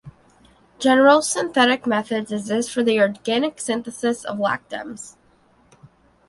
General 0.79 1.21
synthetic 1.21 1.85
methods 1.85 2.31
exist 2.31 2.71
for 2.71 2.81
the 2.81 2.99
organic 2.99 3.59
synthesis 3.59 4.25
of 4.25 4.39
lactams. 4.39 5.15